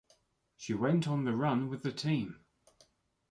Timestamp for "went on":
0.73-1.25